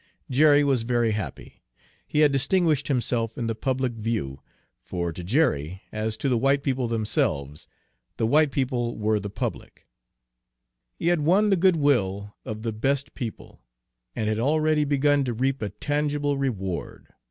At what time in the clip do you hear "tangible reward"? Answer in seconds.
15.69-17.09